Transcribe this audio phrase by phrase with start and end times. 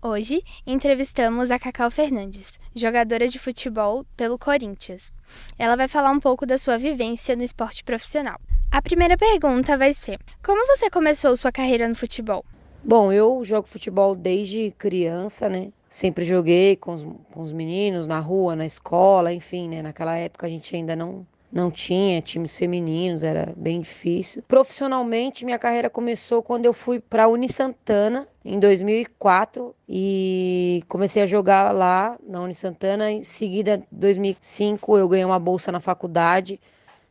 [0.00, 5.12] Hoje, entrevistamos a Cacau Fernandes, jogadora de futebol pelo Corinthians.
[5.58, 8.40] Ela vai falar um pouco da sua vivência no esporte profissional.
[8.70, 12.44] A primeira pergunta vai ser: Como você começou sua carreira no futebol?
[12.84, 15.72] Bom, eu jogo futebol desde criança, né?
[15.90, 19.82] Sempre joguei com os, com os meninos na rua, na escola, enfim, né?
[19.82, 24.42] Naquela época a gente ainda não não tinha times femininos, era bem difícil.
[24.46, 31.26] Profissionalmente, minha carreira começou quando eu fui para a Unisantana em 2004 e comecei a
[31.26, 33.10] jogar lá na Unisantana.
[33.10, 36.60] Em seguida, em 2005, eu ganhei uma bolsa na faculdade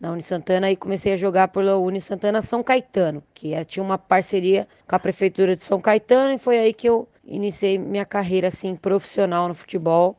[0.00, 4.66] na Unisantana e comecei a jogar pela Unisantana São Caetano, que é, tinha uma parceria
[4.88, 8.74] com a prefeitura de São Caetano e foi aí que eu iniciei minha carreira assim
[8.74, 10.16] profissional no futebol.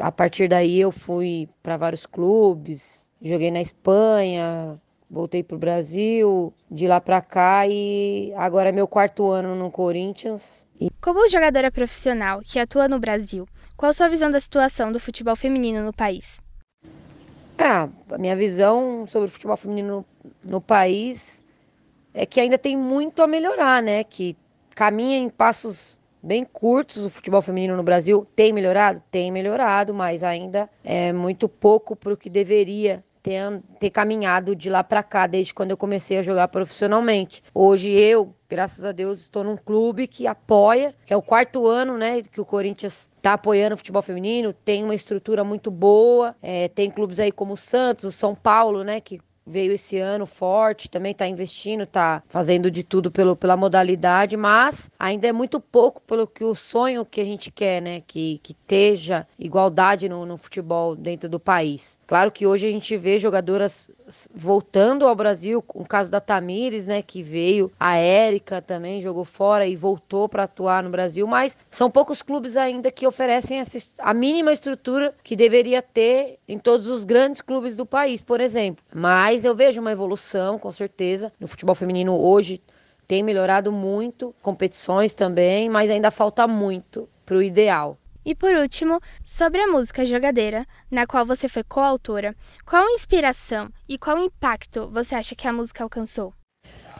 [0.00, 6.88] A partir daí eu fui para vários clubes, Joguei na Espanha, voltei pro Brasil, de
[6.88, 10.66] lá para cá e agora é meu quarto ano no Corinthians.
[10.80, 10.90] E...
[11.00, 15.36] Como jogadora profissional que atua no Brasil, qual a sua visão da situação do futebol
[15.36, 16.40] feminino no país?
[17.56, 20.04] Ah, a minha visão sobre o futebol feminino
[20.44, 21.44] no, no país
[22.12, 24.02] é que ainda tem muito a melhorar, né?
[24.02, 24.36] Que
[24.74, 28.26] caminha em passos bem curtos o futebol feminino no Brasil.
[28.34, 29.00] Tem melhorado?
[29.12, 34.68] Tem melhorado, mas ainda é muito pouco para o que deveria ter, ter caminhado de
[34.68, 37.42] lá para cá desde quando eu comecei a jogar profissionalmente.
[37.54, 41.96] Hoje eu, graças a Deus, estou num clube que apoia, que é o quarto ano,
[41.96, 46.68] né, que o Corinthians está apoiando o futebol feminino, tem uma estrutura muito boa, é,
[46.68, 50.90] tem clubes aí como o Santos, o São Paulo, né, que veio esse ano forte,
[50.90, 56.00] também está investindo, está fazendo de tudo pelo, pela modalidade, mas ainda é muito pouco
[56.02, 58.02] pelo que o sonho que a gente quer, né?
[58.06, 61.98] Que, que esteja igualdade no, no futebol dentro do país.
[62.06, 63.90] Claro que hoje a gente vê jogadoras
[64.34, 69.66] voltando ao Brasil, o caso da Tamires, né, que veio, a Érica também jogou fora
[69.66, 74.12] e voltou para atuar no Brasil, mas são poucos clubes ainda que oferecem essa, a
[74.12, 78.84] mínima estrutura que deveria ter em todos os grandes clubes do país, por exemplo.
[78.94, 82.62] Mas eu vejo uma evolução, com certeza, no futebol feminino hoje
[83.06, 87.98] tem melhorado muito, competições também, mas ainda falta muito para o ideal.
[88.24, 93.98] E por último, sobre a música Jogadeira, na qual você foi coautora, qual inspiração e
[93.98, 96.32] qual impacto você acha que a música alcançou?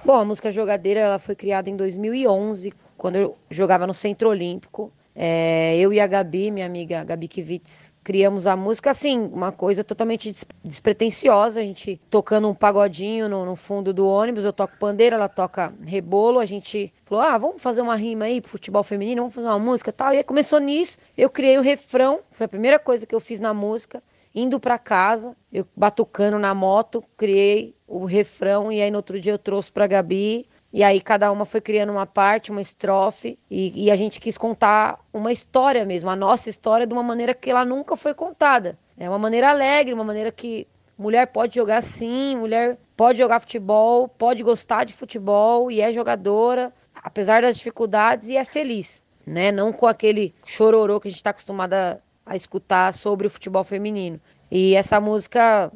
[0.05, 4.93] Bom, a música Jogadeira ela foi criada em 2011, quando eu jogava no Centro Olímpico.
[5.15, 9.85] É, eu e a Gabi, minha amiga Gabi Kivitz, criamos a música assim, uma coisa
[9.85, 10.35] totalmente
[10.65, 11.61] despretensiosa.
[11.61, 15.75] A gente tocando um pagodinho no, no, fundo do ônibus, eu toco pandeira, ela toca
[15.85, 16.39] rebolo.
[16.39, 19.59] A gente falou: ah, vamos fazer uma rima aí pro futebol feminino, vamos fazer uma
[19.59, 20.15] música tal.
[20.15, 20.99] E aí começou nisso.
[21.17, 24.03] Eu criei o refrão, foi a primeira coisa que eu fiz na música.
[24.35, 29.33] Indo para casa, eu batucando na moto, criei o refrão e aí no outro dia
[29.33, 33.85] eu trouxe para Gabi e aí cada uma foi criando uma parte, uma estrofe, e,
[33.85, 37.51] e, a gente quis contar uma história mesmo, a nossa história, de uma maneira que
[37.51, 38.79] ela nunca foi contada.
[38.97, 40.67] É uma maneira alegre, uma maneira que
[40.97, 46.73] mulher pode jogar sim, mulher pode jogar futebol, pode gostar de futebol e é jogadora,
[46.95, 49.53] apesar das dificuldades, e é feliz, né?
[49.53, 54.21] Não com aquele chororô que a gente está acostumada a escutar sobre o futebol feminino.
[54.51, 55.73] E essa música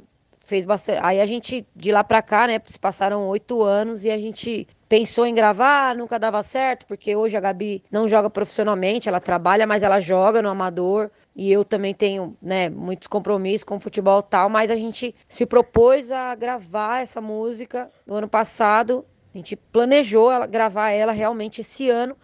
[0.46, 1.00] fez bastante.
[1.02, 2.60] Aí a gente, de lá pra cá, né?
[2.64, 7.36] Se passaram oito anos e a gente pensou em gravar, nunca dava certo, porque hoje
[7.36, 11.10] a Gabi não joga profissionalmente, ela trabalha, mas ela joga no amador.
[11.34, 15.14] E eu também tenho, né, muitos compromissos com o futebol e tal, mas a gente
[15.28, 19.04] se propôs a gravar essa música no ano passado.
[19.34, 22.16] A gente planejou ela, gravar ela realmente esse ano,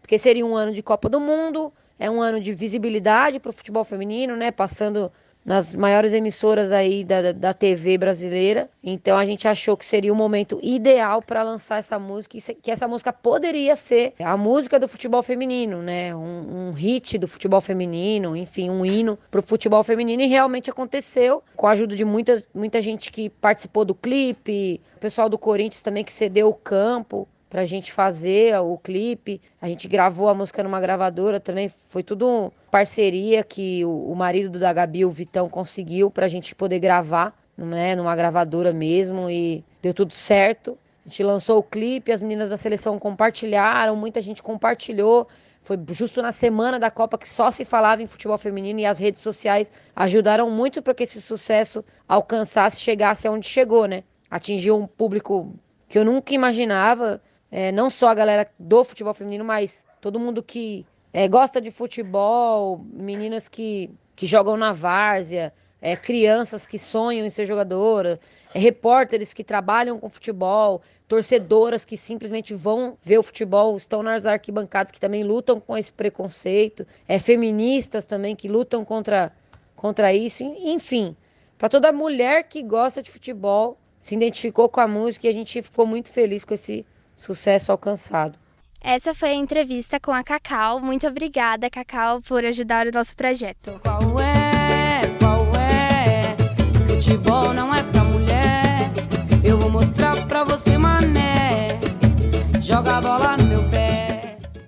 [0.00, 3.52] porque seria um ano de Copa do Mundo, é um ano de visibilidade para o
[3.52, 4.50] futebol feminino, né?
[4.50, 5.12] Passando
[5.46, 8.68] nas maiores emissoras aí da, da TV brasileira.
[8.82, 12.88] Então a gente achou que seria o momento ideal para lançar essa música, que essa
[12.88, 16.12] música poderia ser a música do futebol feminino, né?
[16.14, 20.20] Um, um hit do futebol feminino, enfim, um hino para o futebol feminino.
[20.22, 24.98] E realmente aconteceu, com a ajuda de muita, muita gente que participou do clipe, o
[24.98, 29.40] pessoal do Corinthians também que cedeu o campo pra gente fazer o clipe.
[29.60, 31.70] A gente gravou a música numa gravadora também.
[31.88, 37.36] Foi tudo parceria que o, marido da Gabi, o Vitão, conseguiu pra gente poder gravar,
[37.56, 40.76] né, numa gravadora mesmo e deu tudo certo.
[41.04, 45.28] A gente lançou o clipe, as meninas da seleção compartilharam, muita gente compartilhou.
[45.62, 48.98] Foi justo na semana da Copa que só se falava em futebol feminino e as
[48.98, 54.04] redes sociais ajudaram muito para que esse sucesso alcançasse, chegasse aonde chegou, né?
[54.30, 55.54] Atingiu um público
[55.88, 57.20] que eu nunca imaginava
[57.56, 61.70] é, não só a galera do futebol feminino, mas todo mundo que é, gosta de
[61.70, 68.20] futebol, meninas que, que jogam na várzea, é, crianças que sonham em ser jogadora,
[68.52, 74.26] é, repórteres que trabalham com futebol, torcedoras que simplesmente vão ver o futebol, estão nas
[74.26, 79.32] arquibancadas que também lutam com esse preconceito, é, feministas também que lutam contra,
[79.74, 81.16] contra isso, enfim,
[81.56, 85.62] para toda mulher que gosta de futebol, se identificou com a música e a gente
[85.62, 86.84] ficou muito feliz com esse
[87.16, 88.38] sucesso alcançado.
[88.80, 90.80] Essa foi a entrevista com a Cacau.
[90.80, 93.80] Muito obrigada, Cacau, por ajudar o nosso projeto.